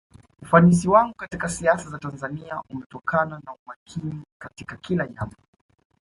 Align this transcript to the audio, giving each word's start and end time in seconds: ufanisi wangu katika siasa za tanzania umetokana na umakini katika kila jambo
ufanisi 0.41 0.89
wangu 0.89 1.13
katika 1.15 1.49
siasa 1.49 1.89
za 1.89 1.97
tanzania 1.99 2.61
umetokana 2.69 3.41
na 3.45 3.55
umakini 3.65 4.23
katika 4.39 4.77
kila 4.77 5.07
jambo 5.07 5.35